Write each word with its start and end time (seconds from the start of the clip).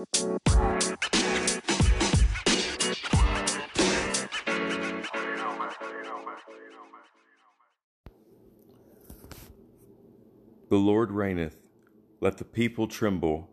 The 0.00 0.06
Lord 10.70 11.10
reigneth, 11.10 11.58
let 12.20 12.38
the 12.38 12.44
people 12.44 12.86
tremble. 12.86 13.50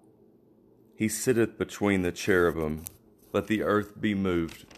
He 0.96 1.10
sitteth 1.10 1.58
between 1.58 2.04
the 2.04 2.14
cherubim, 2.14 2.86
let 3.34 3.48
the 3.48 3.62
earth 3.64 4.00
be 4.00 4.16
moved. 4.16 4.74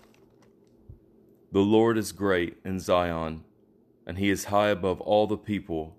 The 1.52 1.60
Lord 1.60 2.00
is 2.00 2.12
great 2.12 2.58
in 2.66 2.80
Zion, 2.80 3.44
and 4.08 4.18
he 4.18 4.32
is 4.32 4.46
high 4.46 4.70
above 4.70 5.02
all 5.02 5.28
the 5.28 5.38
people. 5.38 5.96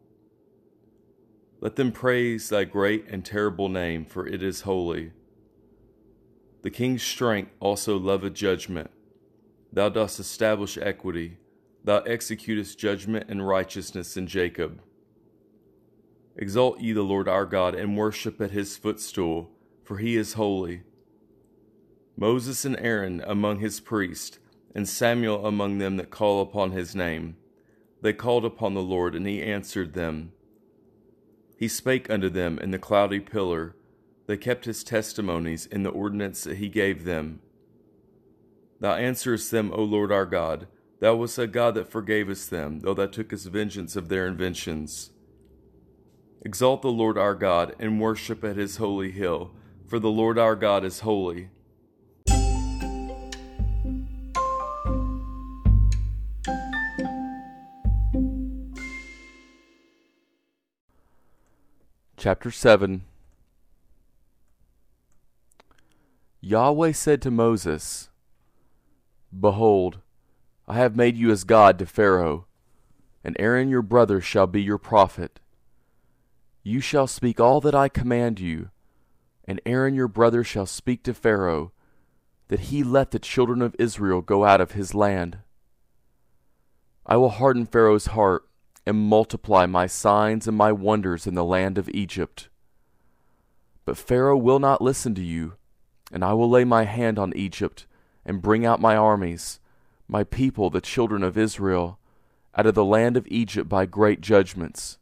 Let 1.60 1.76
them 1.76 1.92
praise 1.92 2.48
thy 2.48 2.64
great 2.64 3.06
and 3.08 3.24
terrible 3.24 3.68
name, 3.68 4.04
for 4.04 4.26
it 4.26 4.42
is 4.42 4.62
holy. 4.62 5.12
The 6.62 6.70
king's 6.70 7.02
strength 7.02 7.52
also 7.60 7.98
loveth 7.98 8.34
judgment. 8.34 8.90
Thou 9.72 9.88
dost 9.88 10.20
establish 10.20 10.76
equity. 10.76 11.38
Thou 11.84 12.00
executest 12.00 12.78
judgment 12.78 13.26
and 13.28 13.46
righteousness 13.46 14.16
in 14.16 14.26
Jacob. 14.26 14.80
Exalt 16.36 16.80
ye 16.80 16.92
the 16.92 17.02
Lord 17.02 17.28
our 17.28 17.46
God, 17.46 17.74
and 17.74 17.96
worship 17.96 18.40
at 18.40 18.50
his 18.50 18.76
footstool, 18.76 19.50
for 19.84 19.98
he 19.98 20.16
is 20.16 20.34
holy. 20.34 20.82
Moses 22.16 22.64
and 22.64 22.78
Aaron 22.78 23.22
among 23.26 23.60
his 23.60 23.80
priests, 23.80 24.38
and 24.74 24.88
Samuel 24.88 25.46
among 25.46 25.78
them 25.78 25.96
that 25.96 26.10
call 26.10 26.42
upon 26.42 26.72
his 26.72 26.94
name. 26.94 27.36
They 28.02 28.12
called 28.12 28.44
upon 28.44 28.74
the 28.74 28.82
Lord, 28.82 29.14
and 29.14 29.26
he 29.26 29.42
answered 29.42 29.94
them. 29.94 30.32
He 31.56 31.68
spake 31.68 32.08
unto 32.08 32.28
them 32.28 32.58
in 32.58 32.70
the 32.70 32.78
cloudy 32.78 33.20
pillar. 33.20 33.74
They 34.30 34.36
kept 34.36 34.64
his 34.64 34.84
testimonies 34.84 35.66
in 35.66 35.82
the 35.82 35.90
ordinance 35.90 36.44
that 36.44 36.58
he 36.58 36.68
gave 36.68 37.02
them. 37.02 37.40
Thou 38.78 38.94
answerest 38.94 39.50
them, 39.50 39.72
O 39.74 39.82
Lord 39.82 40.12
our 40.12 40.24
God. 40.24 40.68
Thou 41.00 41.16
wast 41.16 41.36
a 41.36 41.48
God 41.48 41.74
that 41.74 41.90
forgavest 41.90 42.48
them, 42.48 42.78
though 42.78 42.94
thou 42.94 43.06
tookest 43.06 43.50
vengeance 43.50 43.96
of 43.96 44.08
their 44.08 44.28
inventions. 44.28 45.10
Exalt 46.42 46.82
the 46.82 46.92
Lord 46.92 47.18
our 47.18 47.34
God, 47.34 47.74
and 47.80 48.00
worship 48.00 48.44
at 48.44 48.54
his 48.54 48.76
holy 48.76 49.10
hill, 49.10 49.50
for 49.88 49.98
the 49.98 50.08
Lord 50.08 50.38
our 50.38 50.54
God 50.54 50.84
is 50.84 51.00
holy. 51.00 51.50
Chapter 62.16 62.52
7 62.52 63.02
Yahweh 66.40 66.92
said 66.92 67.20
to 67.22 67.30
Moses, 67.30 68.08
Behold, 69.38 70.00
I 70.66 70.74
have 70.74 70.96
made 70.96 71.16
you 71.16 71.30
as 71.30 71.44
God 71.44 71.78
to 71.78 71.86
Pharaoh, 71.86 72.46
and 73.22 73.36
Aaron 73.38 73.68
your 73.68 73.82
brother 73.82 74.22
shall 74.22 74.46
be 74.46 74.62
your 74.62 74.78
prophet. 74.78 75.38
You 76.62 76.80
shall 76.80 77.06
speak 77.06 77.40
all 77.40 77.60
that 77.60 77.74
I 77.74 77.88
command 77.88 78.40
you, 78.40 78.70
and 79.44 79.60
Aaron 79.66 79.94
your 79.94 80.08
brother 80.08 80.42
shall 80.42 80.66
speak 80.66 81.02
to 81.04 81.14
Pharaoh, 81.14 81.72
that 82.48 82.60
he 82.60 82.82
let 82.82 83.10
the 83.10 83.18
children 83.18 83.60
of 83.60 83.76
Israel 83.78 84.22
go 84.22 84.44
out 84.44 84.62
of 84.62 84.72
his 84.72 84.94
land. 84.94 85.38
I 87.04 87.16
will 87.16 87.28
harden 87.28 87.66
Pharaoh's 87.66 88.06
heart 88.06 88.44
and 88.86 88.96
multiply 88.96 89.66
my 89.66 89.86
signs 89.86 90.48
and 90.48 90.56
my 90.56 90.72
wonders 90.72 91.26
in 91.26 91.34
the 91.34 91.44
land 91.44 91.76
of 91.76 91.90
Egypt. 91.90 92.48
But 93.84 93.98
Pharaoh 93.98 94.38
will 94.38 94.58
not 94.58 94.80
listen 94.80 95.14
to 95.16 95.22
you, 95.22 95.54
and 96.10 96.24
I 96.24 96.32
will 96.32 96.50
lay 96.50 96.64
my 96.64 96.84
hand 96.84 97.18
on 97.18 97.32
Egypt 97.36 97.86
and 98.24 98.42
bring 98.42 98.66
out 98.66 98.80
my 98.80 98.96
armies, 98.96 99.60
my 100.08 100.24
people, 100.24 100.70
the 100.70 100.80
children 100.80 101.22
of 101.22 101.38
Israel, 101.38 101.98
out 102.56 102.66
of 102.66 102.74
the 102.74 102.84
land 102.84 103.16
of 103.16 103.26
Egypt 103.28 103.68
by 103.68 103.86
great 103.86 104.20
judgments. 104.20 104.98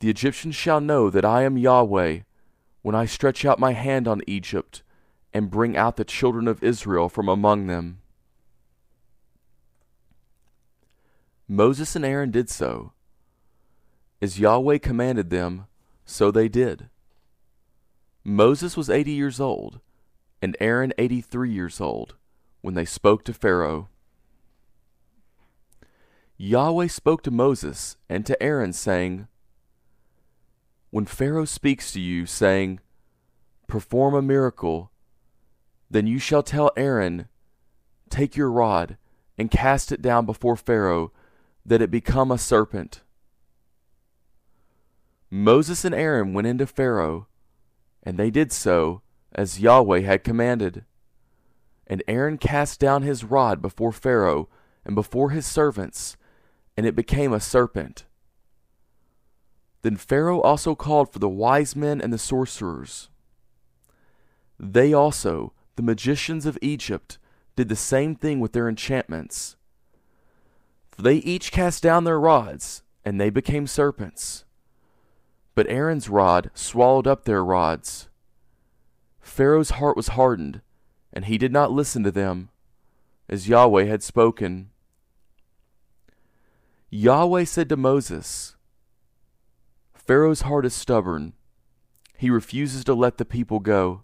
The 0.00 0.08
Egyptians 0.08 0.54
shall 0.54 0.80
know 0.80 1.10
that 1.10 1.24
I 1.24 1.42
am 1.42 1.58
Yahweh 1.58 2.20
when 2.82 2.94
I 2.94 3.04
stretch 3.04 3.44
out 3.44 3.58
my 3.58 3.72
hand 3.72 4.08
on 4.08 4.22
Egypt 4.26 4.82
and 5.32 5.50
bring 5.50 5.76
out 5.76 5.96
the 5.96 6.04
children 6.04 6.48
of 6.48 6.62
Israel 6.62 7.08
from 7.08 7.28
among 7.28 7.66
them. 7.66 8.00
Moses 11.46 11.94
and 11.94 12.04
Aaron 12.04 12.30
did 12.30 12.48
so. 12.48 12.92
As 14.22 14.38
Yahweh 14.38 14.78
commanded 14.78 15.30
them, 15.30 15.66
so 16.04 16.30
they 16.30 16.48
did. 16.48 16.88
Moses 18.30 18.76
was 18.76 18.88
eighty 18.88 19.10
years 19.10 19.40
old, 19.40 19.80
and 20.40 20.56
Aaron 20.60 20.92
eighty 20.98 21.20
three 21.20 21.50
years 21.50 21.80
old, 21.80 22.14
when 22.60 22.74
they 22.74 22.84
spoke 22.84 23.24
to 23.24 23.34
Pharaoh. 23.34 23.88
Yahweh 26.36 26.86
spoke 26.86 27.24
to 27.24 27.32
Moses 27.32 27.96
and 28.08 28.24
to 28.24 28.40
Aaron, 28.40 28.72
saying, 28.72 29.26
When 30.90 31.06
Pharaoh 31.06 31.44
speaks 31.44 31.90
to 31.92 32.00
you, 32.00 32.24
saying, 32.24 32.78
Perform 33.66 34.14
a 34.14 34.22
miracle, 34.22 34.92
then 35.90 36.06
you 36.06 36.20
shall 36.20 36.44
tell 36.44 36.70
Aaron, 36.76 37.26
Take 38.10 38.36
your 38.36 38.52
rod, 38.52 38.96
and 39.36 39.50
cast 39.50 39.90
it 39.90 40.00
down 40.00 40.24
before 40.24 40.56
Pharaoh 40.56 41.10
that 41.66 41.82
it 41.82 41.90
become 41.90 42.30
a 42.30 42.38
serpent. 42.38 43.02
Moses 45.32 45.84
and 45.84 45.96
Aaron 45.96 46.32
went 46.32 46.46
into 46.46 46.66
Pharaoh, 46.66 47.26
and 48.02 48.18
they 48.18 48.30
did 48.30 48.52
so 48.52 49.02
as 49.32 49.60
Yahweh 49.60 50.00
had 50.00 50.24
commanded. 50.24 50.84
And 51.86 52.02
Aaron 52.06 52.38
cast 52.38 52.80
down 52.80 53.02
his 53.02 53.24
rod 53.24 53.60
before 53.60 53.92
Pharaoh 53.92 54.48
and 54.84 54.94
before 54.94 55.30
his 55.30 55.46
servants, 55.46 56.16
and 56.76 56.86
it 56.86 56.96
became 56.96 57.32
a 57.32 57.40
serpent. 57.40 58.04
Then 59.82 59.96
Pharaoh 59.96 60.40
also 60.40 60.74
called 60.74 61.12
for 61.12 61.18
the 61.18 61.28
wise 61.28 61.74
men 61.74 62.00
and 62.00 62.12
the 62.12 62.18
sorcerers. 62.18 63.08
They 64.58 64.92
also, 64.92 65.52
the 65.76 65.82
magicians 65.82 66.46
of 66.46 66.58
Egypt, 66.60 67.18
did 67.56 67.68
the 67.68 67.76
same 67.76 68.14
thing 68.14 68.40
with 68.40 68.52
their 68.52 68.68
enchantments 68.68 69.56
for 71.00 71.04
they 71.04 71.16
each 71.16 71.50
cast 71.50 71.82
down 71.82 72.04
their 72.04 72.20
rods, 72.20 72.82
and 73.06 73.18
they 73.18 73.30
became 73.30 73.66
serpents. 73.66 74.44
But 75.54 75.66
Aaron's 75.68 76.08
rod 76.08 76.50
swallowed 76.54 77.06
up 77.06 77.24
their 77.24 77.44
rods. 77.44 78.08
Pharaoh's 79.20 79.70
heart 79.70 79.96
was 79.96 80.08
hardened, 80.08 80.62
and 81.12 81.24
he 81.24 81.38
did 81.38 81.52
not 81.52 81.72
listen 81.72 82.02
to 82.04 82.10
them, 82.10 82.50
as 83.28 83.48
Yahweh 83.48 83.84
had 83.84 84.02
spoken. 84.02 84.70
Yahweh 86.88 87.44
said 87.44 87.68
to 87.68 87.76
Moses, 87.76 88.56
Pharaoh's 89.94 90.42
heart 90.42 90.66
is 90.66 90.74
stubborn. 90.74 91.34
He 92.16 92.30
refuses 92.30 92.84
to 92.84 92.94
let 92.94 93.18
the 93.18 93.24
people 93.24 93.60
go. 93.60 94.02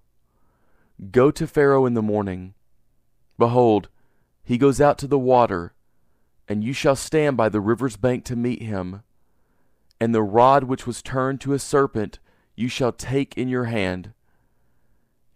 Go 1.11 1.31
to 1.31 1.47
Pharaoh 1.47 1.87
in 1.87 1.95
the 1.95 2.03
morning. 2.03 2.55
Behold, 3.39 3.89
he 4.45 4.57
goes 4.57 4.81
out 4.81 4.99
to 4.99 5.07
the 5.07 5.19
water 5.19 5.75
and 6.49 6.63
you 6.63 6.73
shall 6.73 6.97
stand 6.97 7.37
by 7.37 7.49
the 7.49 7.61
river's 7.61 7.97
bank 7.97 8.25
to 8.25 8.37
meet 8.37 8.63
him. 8.63 9.03
And 10.01 10.15
the 10.15 10.23
rod 10.23 10.65
which 10.65 10.87
was 10.87 11.03
turned 11.03 11.41
to 11.43 11.53
a 11.53 11.59
serpent 11.59 12.19
you 12.55 12.69
shall 12.69 12.93
take 12.93 13.37
in 13.37 13.49
your 13.49 13.65
hand. 13.65 14.13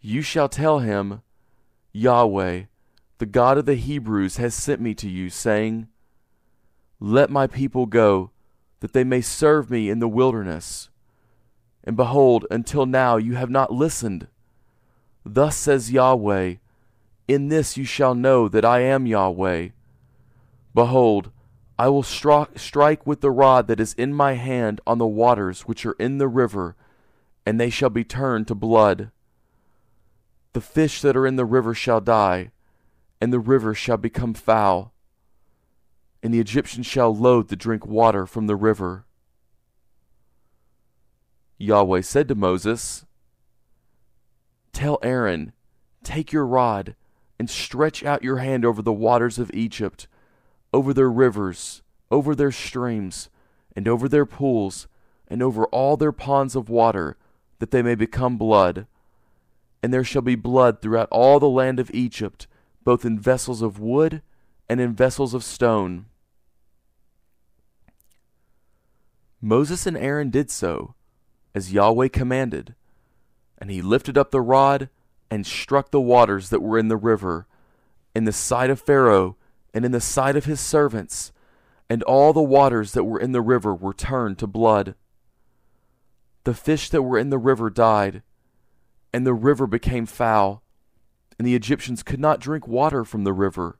You 0.00 0.22
shall 0.22 0.48
tell 0.48 0.78
him, 0.78 1.22
Yahweh, 1.92 2.64
the 3.18 3.26
God 3.26 3.58
of 3.58 3.66
the 3.66 3.74
Hebrews, 3.74 4.36
has 4.38 4.54
sent 4.54 4.80
me 4.80 4.94
to 4.94 5.08
you, 5.08 5.28
saying, 5.28 5.88
Let 6.98 7.30
my 7.30 7.46
people 7.46 7.86
go, 7.86 8.30
that 8.80 8.92
they 8.94 9.04
may 9.04 9.20
serve 9.20 9.70
me 9.70 9.90
in 9.90 9.98
the 9.98 10.08
wilderness. 10.08 10.88
And 11.84 11.96
behold, 11.96 12.46
until 12.50 12.86
now 12.86 13.16
you 13.16 13.34
have 13.34 13.50
not 13.50 13.72
listened. 13.72 14.28
Thus 15.24 15.56
says 15.56 15.92
Yahweh, 15.92 16.54
In 17.28 17.48
this 17.48 17.76
you 17.76 17.84
shall 17.84 18.14
know 18.14 18.48
that 18.48 18.64
I 18.64 18.80
am 18.80 19.06
Yahweh 19.06 19.68
Behold, 20.74 21.30
I 21.80 21.88
will 21.88 22.02
stri- 22.02 22.58
strike 22.58 23.06
with 23.06 23.22
the 23.22 23.30
rod 23.30 23.66
that 23.68 23.80
is 23.80 23.94
in 23.94 24.12
my 24.12 24.34
hand 24.34 24.82
on 24.86 24.98
the 24.98 25.06
waters 25.06 25.62
which 25.62 25.86
are 25.86 25.96
in 25.98 26.18
the 26.18 26.28
river, 26.28 26.76
and 27.46 27.58
they 27.58 27.70
shall 27.70 27.88
be 27.88 28.04
turned 28.04 28.48
to 28.48 28.54
blood. 28.54 29.10
The 30.52 30.60
fish 30.60 31.00
that 31.00 31.16
are 31.16 31.26
in 31.26 31.36
the 31.36 31.46
river 31.46 31.72
shall 31.72 32.02
die, 32.02 32.50
and 33.18 33.32
the 33.32 33.40
river 33.40 33.72
shall 33.72 33.96
become 33.96 34.34
foul, 34.34 34.92
and 36.22 36.34
the 36.34 36.38
Egyptians 36.38 36.84
shall 36.84 37.16
loathe 37.16 37.48
to 37.48 37.56
drink 37.56 37.86
water 37.86 38.26
from 38.26 38.46
the 38.46 38.56
river. 38.56 39.06
Yahweh 41.56 42.02
said 42.02 42.28
to 42.28 42.34
Moses, 42.34 43.06
Tell 44.74 44.98
Aaron, 45.02 45.54
Take 46.04 46.30
your 46.30 46.44
rod, 46.44 46.94
and 47.38 47.48
stretch 47.48 48.04
out 48.04 48.22
your 48.22 48.36
hand 48.36 48.66
over 48.66 48.82
the 48.82 48.92
waters 48.92 49.38
of 49.38 49.50
Egypt 49.54 50.08
over 50.72 50.94
their 50.94 51.10
rivers, 51.10 51.82
over 52.10 52.34
their 52.34 52.52
streams, 52.52 53.28
and 53.74 53.86
over 53.88 54.08
their 54.08 54.26
pools, 54.26 54.88
and 55.28 55.42
over 55.42 55.64
all 55.66 55.96
their 55.96 56.12
ponds 56.12 56.56
of 56.56 56.68
water, 56.68 57.16
that 57.58 57.70
they 57.70 57.82
may 57.82 57.94
become 57.94 58.36
blood. 58.36 58.86
and 59.82 59.92
there 59.94 60.04
shall 60.04 60.22
be 60.22 60.34
blood 60.34 60.80
throughout 60.80 61.08
all 61.10 61.40
the 61.40 61.48
land 61.48 61.80
of 61.80 61.90
Egypt, 61.94 62.46
both 62.84 63.04
in 63.04 63.18
vessels 63.18 63.62
of 63.62 63.78
wood 63.80 64.22
and 64.68 64.80
in 64.80 64.94
vessels 64.94 65.34
of 65.34 65.42
stone. 65.42 66.06
Moses 69.40 69.86
and 69.86 69.96
Aaron 69.96 70.28
did 70.30 70.50
so, 70.50 70.94
as 71.54 71.72
Yahweh 71.72 72.08
commanded, 72.08 72.74
and 73.56 73.70
he 73.70 73.80
lifted 73.80 74.18
up 74.18 74.30
the 74.30 74.42
rod 74.42 74.90
and 75.30 75.46
struck 75.46 75.90
the 75.90 76.00
waters 76.00 76.50
that 76.50 76.60
were 76.60 76.78
in 76.78 76.88
the 76.88 76.96
river, 76.96 77.46
in 78.14 78.24
the 78.24 78.32
sight 78.32 78.68
of 78.68 78.80
Pharaoh 78.80 79.36
and 79.72 79.84
in 79.84 79.92
the 79.92 80.00
sight 80.00 80.36
of 80.36 80.44
his 80.44 80.60
servants, 80.60 81.32
and 81.88 82.02
all 82.04 82.32
the 82.32 82.42
waters 82.42 82.92
that 82.92 83.04
were 83.04 83.18
in 83.18 83.32
the 83.32 83.40
river 83.40 83.74
were 83.74 83.94
turned 83.94 84.38
to 84.38 84.46
blood. 84.46 84.94
The 86.44 86.54
fish 86.54 86.90
that 86.90 87.02
were 87.02 87.18
in 87.18 87.30
the 87.30 87.38
river 87.38 87.70
died, 87.70 88.22
and 89.12 89.26
the 89.26 89.34
river 89.34 89.66
became 89.66 90.06
foul, 90.06 90.62
and 91.38 91.46
the 91.46 91.54
Egyptians 91.54 92.02
could 92.02 92.20
not 92.20 92.40
drink 92.40 92.66
water 92.66 93.04
from 93.04 93.24
the 93.24 93.32
river, 93.32 93.78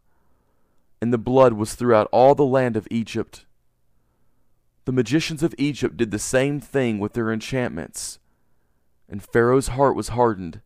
and 1.01 1.13
the 1.13 1.19
blood 1.19 1.55
was 1.55 1.75
throughout 1.75 2.09
all 2.13 2.35
the 2.35 2.45
land 2.45 2.77
of 2.77 2.89
Egypt. 2.91 3.47
The 4.85 4.93
magicians 4.93 5.43
of 5.43 5.55
Egypt 5.57 5.97
did 5.97 6.11
the 6.11 6.19
same 6.19 6.61
thing 6.61 6.99
with 6.99 7.13
their 7.13 7.33
enchantments, 7.33 8.19
and 9.09 9.23
Pharaoh's 9.23 9.69
heart 9.69 9.95
was 9.95 10.09
hardened, 10.09 10.61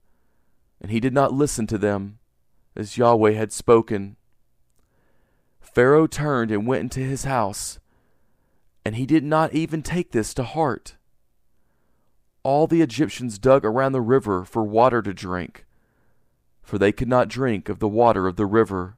and 0.80 0.90
he 0.90 1.00
did 1.00 1.12
not 1.12 1.32
listen 1.32 1.66
to 1.68 1.78
them, 1.78 2.18
as 2.76 2.96
Yahweh 2.96 3.32
had 3.32 3.52
spoken. 3.52 4.16
Pharaoh 5.74 6.06
turned 6.06 6.52
and 6.52 6.68
went 6.68 6.82
into 6.82 7.00
his 7.00 7.24
house, 7.24 7.80
and 8.84 8.94
he 8.94 9.06
did 9.06 9.24
not 9.24 9.52
even 9.52 9.82
take 9.82 10.12
this 10.12 10.32
to 10.34 10.44
heart. 10.44 10.94
All 12.44 12.68
the 12.68 12.80
Egyptians 12.80 13.40
dug 13.40 13.64
around 13.64 13.90
the 13.90 14.00
river 14.00 14.44
for 14.44 14.62
water 14.62 15.02
to 15.02 15.12
drink, 15.12 15.64
for 16.62 16.78
they 16.78 16.92
could 16.92 17.08
not 17.08 17.26
drink 17.26 17.68
of 17.68 17.80
the 17.80 17.88
water 17.88 18.28
of 18.28 18.36
the 18.36 18.46
river. 18.46 18.96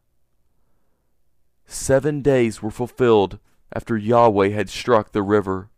Seven 1.67 2.21
days 2.21 2.61
were 2.61 2.71
fulfilled 2.71 3.39
after 3.73 3.97
Yahweh 3.97 4.51
had 4.51 4.69
struck 4.69 5.13
the 5.13 5.23
river. 5.23 5.71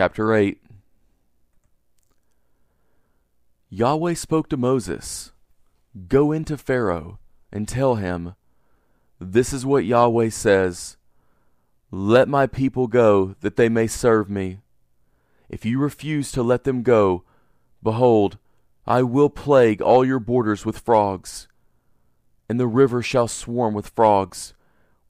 Chapter 0.00 0.34
8 0.34 0.58
Yahweh 3.68 4.14
spoke 4.14 4.48
to 4.48 4.56
Moses 4.56 5.32
Go 6.08 6.32
into 6.32 6.56
Pharaoh 6.56 7.18
and 7.52 7.68
tell 7.68 7.96
him, 7.96 8.34
This 9.18 9.52
is 9.52 9.66
what 9.66 9.84
Yahweh 9.84 10.30
says 10.30 10.96
Let 11.90 12.30
my 12.30 12.46
people 12.46 12.86
go, 12.86 13.34
that 13.42 13.56
they 13.56 13.68
may 13.68 13.86
serve 13.86 14.30
me. 14.30 14.60
If 15.50 15.66
you 15.66 15.78
refuse 15.78 16.32
to 16.32 16.42
let 16.42 16.64
them 16.64 16.82
go, 16.82 17.24
behold, 17.82 18.38
I 18.86 19.02
will 19.02 19.28
plague 19.28 19.82
all 19.82 20.02
your 20.02 20.18
borders 20.18 20.64
with 20.64 20.78
frogs, 20.78 21.46
and 22.48 22.58
the 22.58 22.66
river 22.66 23.02
shall 23.02 23.28
swarm 23.28 23.74
with 23.74 23.90
frogs, 23.90 24.54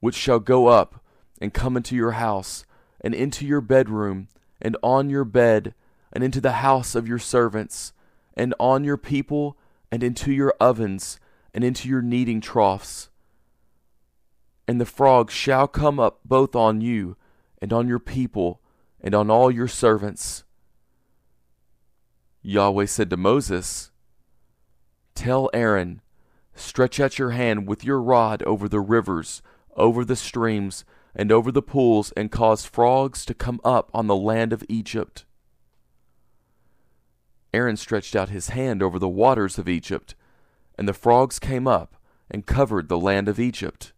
which 0.01 0.15
shall 0.15 0.41
go 0.41 0.67
up 0.67 1.01
and 1.39 1.53
come 1.53 1.77
into 1.77 1.95
your 1.95 2.11
house, 2.11 2.65
and 2.99 3.13
into 3.13 3.45
your 3.45 3.61
bedroom, 3.61 4.27
and 4.61 4.77
on 4.83 5.09
your 5.09 5.25
bed, 5.25 5.73
and 6.13 6.23
into 6.23 6.41
the 6.41 6.53
house 6.53 6.95
of 6.95 7.07
your 7.07 7.19
servants, 7.19 7.93
and 8.35 8.53
on 8.59 8.83
your 8.83 8.97
people, 8.97 9.57
and 9.91 10.03
into 10.03 10.31
your 10.31 10.53
ovens, 10.59 11.19
and 11.53 11.63
into 11.63 11.89
your 11.89 12.01
kneading 12.01 12.41
troughs. 12.41 13.09
And 14.67 14.79
the 14.79 14.85
frogs 14.85 15.33
shall 15.33 15.67
come 15.67 15.99
up 15.99 16.19
both 16.23 16.55
on 16.55 16.81
you, 16.81 17.17
and 17.61 17.73
on 17.73 17.87
your 17.87 17.99
people, 17.99 18.61
and 18.99 19.13
on 19.15 19.29
all 19.29 19.51
your 19.51 19.67
servants. 19.67 20.43
Yahweh 22.41 22.85
said 22.85 23.09
to 23.09 23.17
Moses, 23.17 23.91
Tell 25.13 25.49
Aaron, 25.53 26.01
stretch 26.55 26.99
out 26.99 27.19
your 27.19 27.31
hand 27.31 27.67
with 27.67 27.83
your 27.83 28.01
rod 28.01 28.41
over 28.43 28.67
the 28.67 28.79
rivers, 28.79 29.41
over 29.75 30.03
the 30.03 30.15
streams, 30.15 30.85
and 31.15 31.31
over 31.31 31.51
the 31.51 31.61
pools, 31.61 32.11
and 32.17 32.31
caused 32.31 32.67
frogs 32.67 33.25
to 33.25 33.33
come 33.33 33.59
up 33.63 33.89
on 33.93 34.07
the 34.07 34.15
land 34.15 34.53
of 34.53 34.63
Egypt. 34.69 35.25
Aaron 37.53 37.75
stretched 37.75 38.15
out 38.15 38.29
his 38.29 38.49
hand 38.49 38.81
over 38.81 38.97
the 38.97 39.09
waters 39.09 39.57
of 39.57 39.67
Egypt, 39.67 40.15
and 40.77 40.87
the 40.87 40.93
frogs 40.93 41.37
came 41.37 41.67
up 41.67 41.95
and 42.29 42.45
covered 42.45 42.87
the 42.87 42.99
land 42.99 43.27
of 43.27 43.39
Egypt. 43.39 43.91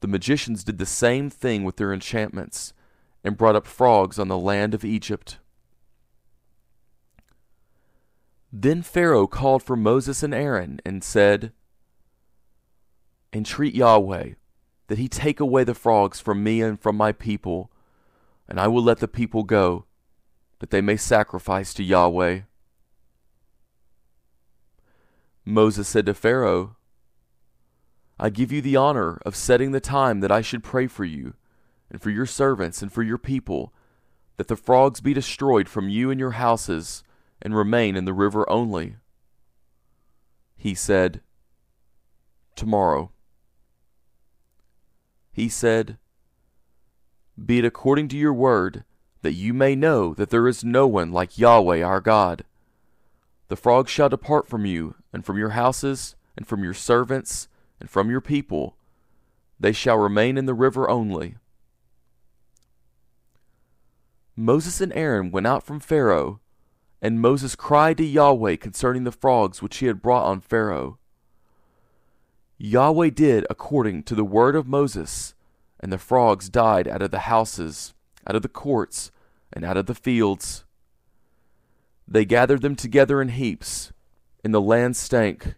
The 0.00 0.08
magicians 0.08 0.62
did 0.62 0.78
the 0.78 0.86
same 0.86 1.30
thing 1.30 1.64
with 1.64 1.76
their 1.76 1.92
enchantments, 1.92 2.74
and 3.24 3.38
brought 3.38 3.56
up 3.56 3.66
frogs 3.66 4.18
on 4.18 4.28
the 4.28 4.38
land 4.38 4.74
of 4.74 4.84
Egypt. 4.84 5.38
Then 8.52 8.82
Pharaoh 8.82 9.26
called 9.26 9.62
for 9.62 9.74
Moses 9.74 10.22
and 10.22 10.34
Aaron 10.34 10.80
and 10.84 11.02
said, 11.02 11.52
Entreat 13.32 13.74
Yahweh 13.74 14.34
that 14.88 14.98
he 14.98 15.08
take 15.08 15.40
away 15.40 15.64
the 15.64 15.74
frogs 15.74 16.20
from 16.20 16.42
me 16.42 16.60
and 16.60 16.78
from 16.78 16.96
my 16.96 17.12
people, 17.12 17.70
and 18.48 18.60
I 18.60 18.68
will 18.68 18.82
let 18.82 18.98
the 18.98 19.08
people 19.08 19.42
go, 19.42 19.86
that 20.58 20.70
they 20.70 20.80
may 20.80 20.96
sacrifice 20.96 21.72
to 21.74 21.82
Yahweh. 21.82 22.40
Moses 25.44 25.88
said 25.88 26.06
to 26.06 26.14
Pharaoh, 26.14 26.76
I 28.18 28.30
give 28.30 28.52
you 28.52 28.62
the 28.62 28.76
honor 28.76 29.20
of 29.26 29.34
setting 29.34 29.72
the 29.72 29.80
time 29.80 30.20
that 30.20 30.30
I 30.30 30.40
should 30.40 30.62
pray 30.62 30.86
for 30.86 31.04
you, 31.04 31.34
and 31.90 32.00
for 32.00 32.10
your 32.10 32.26
servants, 32.26 32.80
and 32.80 32.92
for 32.92 33.02
your 33.02 33.18
people, 33.18 33.72
that 34.36 34.48
the 34.48 34.56
frogs 34.56 35.00
be 35.00 35.14
destroyed 35.14 35.68
from 35.68 35.88
you 35.88 36.10
and 36.10 36.20
your 36.20 36.32
houses, 36.32 37.02
and 37.42 37.56
remain 37.56 37.96
in 37.96 38.04
the 38.04 38.12
river 38.12 38.48
only. 38.50 38.96
He 40.56 40.74
said, 40.74 41.20
Tomorrow. 42.56 43.10
He 45.34 45.48
said, 45.48 45.98
Be 47.44 47.58
it 47.58 47.64
according 47.64 48.06
to 48.08 48.16
your 48.16 48.32
word, 48.32 48.84
that 49.22 49.32
you 49.32 49.52
may 49.52 49.74
know 49.74 50.14
that 50.14 50.30
there 50.30 50.46
is 50.46 50.62
no 50.62 50.86
one 50.86 51.10
like 51.10 51.36
Yahweh 51.36 51.82
our 51.82 52.00
God. 52.00 52.44
The 53.48 53.56
frogs 53.56 53.90
shall 53.90 54.08
depart 54.08 54.46
from 54.46 54.64
you, 54.64 54.94
and 55.12 55.26
from 55.26 55.36
your 55.36 55.50
houses, 55.50 56.14
and 56.36 56.46
from 56.46 56.62
your 56.62 56.72
servants, 56.72 57.48
and 57.80 57.90
from 57.90 58.10
your 58.10 58.20
people. 58.20 58.76
They 59.58 59.72
shall 59.72 59.98
remain 59.98 60.38
in 60.38 60.46
the 60.46 60.54
river 60.54 60.88
only. 60.88 61.34
Moses 64.36 64.80
and 64.80 64.92
Aaron 64.92 65.32
went 65.32 65.48
out 65.48 65.64
from 65.64 65.80
Pharaoh, 65.80 66.40
and 67.02 67.20
Moses 67.20 67.56
cried 67.56 67.96
to 67.96 68.04
Yahweh 68.04 68.54
concerning 68.56 69.02
the 69.02 69.10
frogs 69.10 69.60
which 69.60 69.78
he 69.78 69.86
had 69.86 70.00
brought 70.00 70.26
on 70.26 70.40
Pharaoh. 70.40 70.98
Yahweh 72.64 73.10
did 73.10 73.46
according 73.50 74.02
to 74.04 74.14
the 74.14 74.24
word 74.24 74.56
of 74.56 74.66
Moses, 74.66 75.34
and 75.78 75.92
the 75.92 75.98
frogs 75.98 76.48
died 76.48 76.88
out 76.88 77.02
of 77.02 77.10
the 77.10 77.20
houses, 77.20 77.92
out 78.26 78.34
of 78.34 78.40
the 78.40 78.48
courts, 78.48 79.10
and 79.52 79.66
out 79.66 79.76
of 79.76 79.84
the 79.84 79.94
fields. 79.94 80.64
They 82.08 82.24
gathered 82.24 82.62
them 82.62 82.74
together 82.74 83.20
in 83.20 83.28
heaps, 83.28 83.92
and 84.42 84.54
the 84.54 84.62
land 84.62 84.96
stank. 84.96 85.56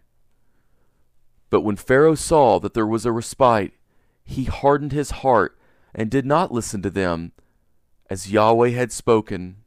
But 1.49 1.61
when 1.61 1.77
Pharaoh 1.77 2.15
saw 2.15 2.59
that 2.59 2.73
there 2.73 2.85
was 2.85 3.05
a 3.05 3.13
respite, 3.13 3.71
he 4.25 4.43
hardened 4.43 4.91
his 4.91 5.11
heart 5.11 5.57
and 5.95 6.11
did 6.11 6.25
not 6.25 6.51
listen 6.51 6.81
to 6.81 6.89
them 6.89 7.31
as 8.09 8.29
Yahweh 8.29 8.71
had 8.71 8.91
spoken. 8.91 9.63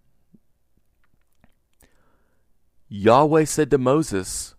Yahweh 2.90 3.44
said 3.44 3.70
to 3.70 3.78
Moses, 3.78 4.54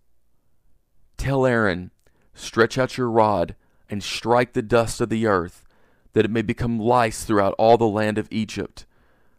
Tell 1.17 1.45
Aaron, 1.45 1.91
stretch 2.33 2.77
out 2.77 2.97
your 2.97 3.09
rod 3.09 3.55
and 3.89 4.03
strike 4.03 4.53
the 4.53 4.61
dust 4.61 5.01
of 5.01 5.09
the 5.09 5.27
earth, 5.27 5.65
that 6.13 6.25
it 6.25 6.31
may 6.31 6.41
become 6.41 6.79
lice 6.79 7.23
throughout 7.23 7.55
all 7.57 7.77
the 7.77 7.88
land 7.88 8.17
of 8.17 8.27
Egypt. 8.31 8.85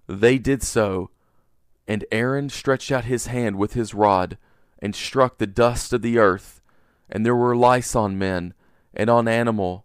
They 0.06 0.38
did 0.38 0.62
so, 0.62 1.10
and 1.88 2.04
Aaron 2.12 2.48
stretched 2.48 2.92
out 2.92 3.04
his 3.04 3.26
hand 3.26 3.56
with 3.56 3.74
his 3.74 3.94
rod 3.94 4.38
and 4.78 4.94
struck 4.94 5.38
the 5.38 5.46
dust 5.46 5.92
of 5.92 6.02
the 6.02 6.18
earth, 6.18 6.60
and 7.08 7.24
there 7.24 7.36
were 7.36 7.56
lice 7.56 7.94
on 7.94 8.18
men 8.18 8.54
and 8.94 9.08
on 9.08 9.28
animal 9.28 9.84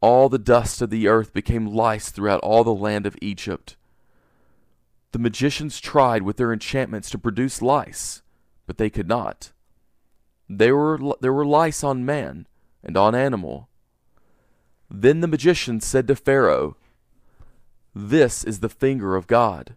all 0.00 0.28
the 0.28 0.38
dust 0.38 0.80
of 0.80 0.90
the 0.90 1.08
earth 1.08 1.32
became 1.32 1.66
lice 1.66 2.10
throughout 2.10 2.40
all 2.40 2.62
the 2.62 2.74
land 2.74 3.06
of 3.06 3.16
Egypt. 3.20 3.76
The 5.12 5.18
magicians 5.18 5.80
tried 5.80 6.22
with 6.22 6.36
their 6.36 6.52
enchantments 6.52 7.10
to 7.10 7.18
produce 7.18 7.62
lice, 7.62 8.22
but 8.66 8.78
they 8.78 8.90
could 8.90 9.08
not. 9.08 9.52
There 10.48 10.76
were, 10.76 10.98
there 11.20 11.32
were 11.32 11.44
lice 11.44 11.84
on 11.84 12.04
man 12.04 12.46
and 12.82 12.96
on 12.96 13.14
animal. 13.14 13.68
Then 14.90 15.20
the 15.20 15.28
magicians 15.28 15.84
said 15.86 16.08
to 16.08 16.16
Pharaoh, 16.16 16.76
This 17.94 18.44
is 18.44 18.60
the 18.60 18.68
finger 18.68 19.16
of 19.16 19.26
God. 19.26 19.76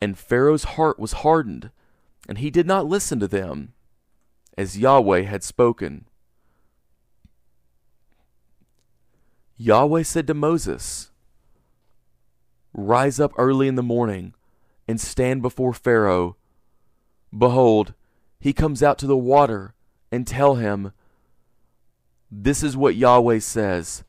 And 0.00 0.18
Pharaoh's 0.18 0.64
heart 0.64 0.98
was 0.98 1.12
hardened, 1.12 1.70
and 2.28 2.38
he 2.38 2.50
did 2.50 2.66
not 2.66 2.86
listen 2.86 3.18
to 3.20 3.28
them, 3.28 3.72
as 4.58 4.78
Yahweh 4.78 5.22
had 5.22 5.42
spoken. 5.42 6.04
Yahweh 9.56 10.02
said 10.02 10.26
to 10.26 10.34
Moses, 10.34 11.10
Rise 12.74 13.20
up 13.20 13.32
early 13.38 13.68
in 13.68 13.76
the 13.76 13.82
morning 13.82 14.34
and 14.86 15.00
stand 15.00 15.40
before 15.40 15.72
Pharaoh. 15.72 16.36
Behold, 17.36 17.94
he 18.44 18.52
comes 18.52 18.82
out 18.82 18.98
to 18.98 19.06
the 19.06 19.16
water, 19.16 19.72
and 20.12 20.26
tell 20.26 20.56
him, 20.56 20.92
This 22.30 22.62
is 22.62 22.76
what 22.76 22.94
Yahweh 22.94 23.38
says 23.38 24.04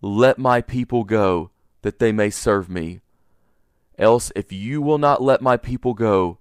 Let 0.00 0.38
my 0.38 0.60
people 0.60 1.02
go, 1.02 1.50
that 1.82 1.98
they 1.98 2.12
may 2.12 2.30
serve 2.30 2.70
me. 2.70 3.00
Else, 3.98 4.30
if 4.36 4.52
you 4.52 4.80
will 4.80 4.98
not 4.98 5.20
let 5.20 5.42
my 5.42 5.56
people 5.56 5.94
go, 5.94 6.38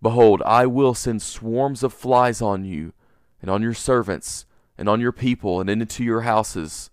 behold, 0.00 0.40
I 0.46 0.64
will 0.64 0.94
send 0.94 1.20
swarms 1.20 1.82
of 1.82 1.92
flies 1.92 2.40
on 2.40 2.64
you, 2.64 2.94
and 3.42 3.50
on 3.50 3.60
your 3.60 3.74
servants, 3.74 4.46
and 4.78 4.88
on 4.88 4.98
your 4.98 5.12
people, 5.12 5.60
and 5.60 5.68
into 5.68 6.02
your 6.02 6.22
houses. 6.22 6.88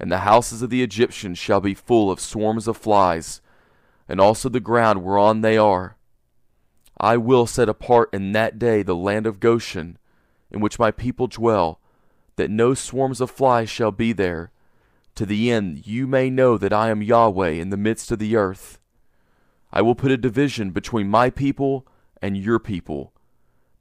And 0.00 0.10
the 0.10 0.26
houses 0.26 0.60
of 0.60 0.70
the 0.70 0.82
Egyptians 0.82 1.38
shall 1.38 1.60
be 1.60 1.74
full 1.74 2.10
of 2.10 2.18
swarms 2.18 2.66
of 2.66 2.76
flies, 2.76 3.40
and 4.08 4.20
also 4.20 4.48
the 4.48 4.58
ground 4.58 5.04
whereon 5.04 5.42
they 5.42 5.56
are. 5.56 5.96
I 7.00 7.16
will 7.16 7.46
set 7.46 7.70
apart 7.70 8.10
in 8.12 8.32
that 8.32 8.58
day 8.58 8.82
the 8.82 8.94
land 8.94 9.26
of 9.26 9.40
Goshen, 9.40 9.96
in 10.50 10.60
which 10.60 10.78
my 10.78 10.90
people 10.90 11.28
dwell, 11.28 11.80
that 12.36 12.50
no 12.50 12.74
swarms 12.74 13.22
of 13.22 13.30
flies 13.30 13.70
shall 13.70 13.90
be 13.90 14.12
there, 14.12 14.52
to 15.14 15.24
the 15.24 15.50
end 15.50 15.86
you 15.86 16.06
may 16.06 16.28
know 16.28 16.58
that 16.58 16.74
I 16.74 16.90
am 16.90 17.02
Yahweh 17.02 17.52
in 17.52 17.70
the 17.70 17.78
midst 17.78 18.12
of 18.12 18.18
the 18.18 18.36
earth. 18.36 18.78
I 19.72 19.80
will 19.80 19.94
put 19.94 20.10
a 20.10 20.18
division 20.18 20.72
between 20.72 21.08
my 21.08 21.30
people 21.30 21.86
and 22.20 22.36
your 22.36 22.58
people. 22.58 23.14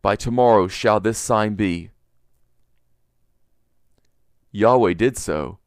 By 0.01 0.15
tomorrow 0.15 0.69
shall 0.69 1.01
this 1.01 1.17
sign 1.17 1.55
be. 1.55 1.91
Yahweh 4.51 4.93
did 4.93 5.17
so, 5.17 5.59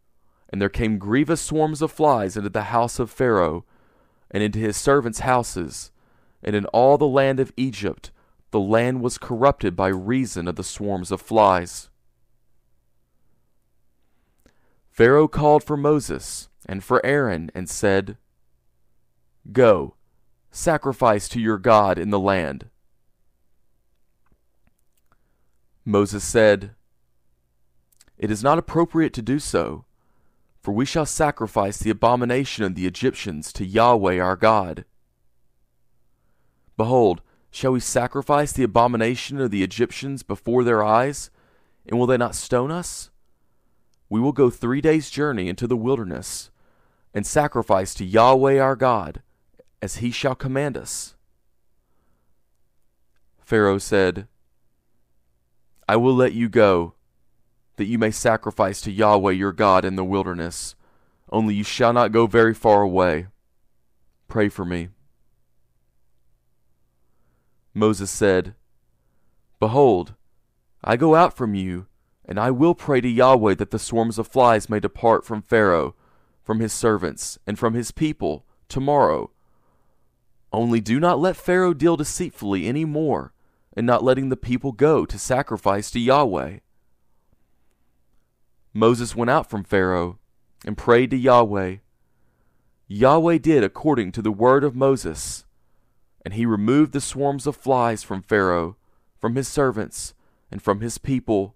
and 0.49 0.61
there 0.61 0.71
came 0.71 0.99
grievous 0.99 1.43
swarms 1.43 1.83
of 1.83 1.93
flies 1.93 2.35
into 2.37 2.49
the 2.49 2.63
house 2.63 2.99
of 2.99 3.11
Pharaoh, 3.11 3.67
and 4.31 4.43
into 4.43 4.59
his 4.59 4.79
servants' 4.79 5.21
houses, 5.21 5.92
and 6.43 6.57
in 6.57 6.67
all 6.67 6.99
the 6.99 7.07
land 7.07 7.41
of 7.41 7.53
Egypt 7.57 8.11
the 8.53 8.61
land 8.61 9.01
was 9.01 9.19
corrupted 9.19 9.75
by 9.75 9.89
reason 9.89 10.47
of 10.47 10.57
the 10.57 10.63
swarms 10.63 11.11
of 11.11 11.21
flies. 11.21 11.89
Pharaoh 14.91 15.27
called 15.27 15.65
for 15.65 15.77
Moses 15.77 16.51
and 16.67 16.85
for 16.85 17.05
Aaron 17.05 17.51
and 17.55 17.69
said, 17.69 18.19
Go, 19.51 19.95
sacrifice 20.51 21.29
to 21.31 21.41
your 21.41 21.57
God 21.57 21.99
in 21.99 22.11
the 22.11 22.21
land. 22.21 22.69
Moses 25.85 26.23
said, 26.23 26.73
It 28.19 28.31
is 28.31 28.43
not 28.43 28.59
appropriate 28.59 29.15
to 29.15 29.23
do 29.23 29.39
so, 29.39 29.87
for 30.61 30.73
we 30.73 30.85
shall 30.85 31.07
sacrifice 31.07 31.79
the 31.79 31.91
abomination 31.91 32.65
of 32.65 32.75
the 32.75 32.87
Egyptians 32.87 33.51
to 33.55 33.65
Yahweh 33.65 34.21
our 34.21 34.37
God. 34.37 34.85
Behold, 36.77 37.23
shall 37.51 37.73
we 37.73 37.81
sacrifice 37.81 38.53
the 38.53 38.63
abomination 38.63 39.41
of 39.41 39.51
the 39.51 39.63
Egyptians 39.63 40.23
before 40.23 40.65
their 40.65 40.83
eyes, 40.83 41.31
and 41.87 41.99
will 41.99 42.07
they 42.07 42.17
not 42.17 42.35
stone 42.35 42.71
us? 42.71 43.11
We 44.09 44.21
will 44.21 44.33
go 44.33 44.51
three 44.51 44.81
days' 44.81 45.11
journey 45.11 45.49
into 45.49 45.67
the 45.67 45.77
wilderness, 45.77 46.51
and 47.15 47.27
sacrifice 47.27 47.95
to 47.95 48.05
Yahweh 48.05 48.59
our 48.59 48.77
God 48.77 49.23
as 49.81 49.97
he 49.97 50.11
shall 50.11 50.35
command 50.35 50.77
us. 50.77 51.15
Pharaoh 53.41 53.79
said, 53.79 54.29
I 55.89 55.97
will 55.97 56.15
let 56.15 56.33
you 56.33 56.49
go, 56.49 56.95
that 57.77 57.85
you 57.85 57.99
may 57.99 58.11
sacrifice 58.11 58.81
to 58.83 58.93
Yahweh 58.93 59.33
your 59.33 59.53
God 59.53 59.85
in 59.85 59.97
the 59.97 60.05
wilderness, 60.05 60.75
only 61.31 61.55
you 61.55 61.65
shall 61.65 61.93
not 61.93 62.13
go 62.13 62.27
very 62.27 62.55
far 62.55 62.83
away. 62.83 63.27
Pray 64.29 64.49
for 64.49 64.65
me. 64.65 64.89
Moses 67.75 68.11
said, 68.11 68.55
Behold, 69.61 70.15
I 70.85 70.97
go 70.97 71.15
out 71.15 71.37
from 71.37 71.55
you, 71.55 71.87
and 72.25 72.39
I 72.39 72.51
will 72.51 72.75
pray 72.75 73.01
to 73.01 73.09
Yahweh 73.09 73.55
that 73.55 73.71
the 73.71 73.79
swarms 73.79 74.19
of 74.19 74.29
flies 74.29 74.69
may 74.69 74.81
depart 74.81 75.25
from 75.25 75.43
Pharaoh, 75.43 75.95
from 76.43 76.61
his 76.61 76.73
servants, 76.73 77.39
and 77.47 77.59
from 77.59 77.75
his 77.75 77.91
people 77.91 78.45
tomorrow 78.69 79.31
only 80.53 80.81
do 80.81 81.01
not 81.01 81.19
let 81.19 81.37
Pharaoh 81.37 81.73
deal 81.73 81.97
deceitfully 81.97 82.67
any 82.67 82.85
more 82.85 83.33
in 83.75 83.87
not 83.87 84.05
letting 84.05 84.29
the 84.29 84.37
people 84.37 84.73
go 84.73 85.07
to 85.07 85.19
sacrifice 85.19 85.91
to 85.91 86.01
Yahweh. 86.01 86.59
Moses 88.75 89.17
went 89.17 89.31
out 89.31 89.49
from 89.49 89.65
Pharaoh 89.65 90.19
and 90.67 90.77
prayed 90.77 91.11
to 91.11 91.17
Yahweh. 91.17 91.77
Yahweh 92.87 93.39
did 93.39 93.65
according 93.65 94.13
to 94.13 94.23
the 94.23 94.33
word 94.33 94.65
of 94.65 94.77
Moses, 94.77 95.45
and 96.25 96.35
he 96.35 96.47
removed 96.47 96.93
the 96.93 97.01
swarms 97.01 97.47
of 97.47 97.57
flies 97.57 98.03
from 98.03 98.23
Pharaoh, 98.23 98.77
from 99.21 99.35
his 99.35 99.49
servants, 99.49 100.15
and 100.51 100.63
from 100.63 100.81
his 100.81 100.99
people. 100.99 101.55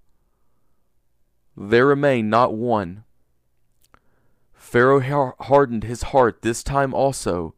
There 1.56 1.86
remained 1.86 2.30
not 2.30 2.54
one. 2.54 3.04
Pharaoh 4.52 5.34
hardened 5.40 5.84
his 5.84 6.04
heart 6.04 6.42
this 6.42 6.62
time 6.62 6.92
also 6.92 7.54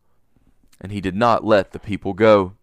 and 0.81 0.93
he 0.93 1.01
did 1.01 1.17
not 1.17 1.45
let 1.45 1.73
the 1.73 1.79
people 1.79 2.13
go. 2.13 2.55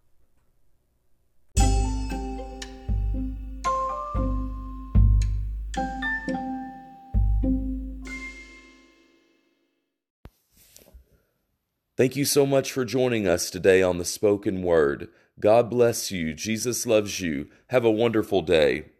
Thank 11.96 12.14
you 12.14 12.26
so 12.26 12.44
much 12.44 12.72
for 12.72 12.84
joining 12.84 13.26
us 13.26 13.48
today 13.48 13.80
on 13.80 13.96
the 13.96 14.04
spoken 14.04 14.62
word. 14.62 15.08
God 15.40 15.70
bless 15.70 16.10
you. 16.10 16.34
Jesus 16.34 16.84
loves 16.84 17.20
you. 17.22 17.48
Have 17.68 17.86
a 17.86 17.90
wonderful 17.90 18.42
day. 18.42 18.90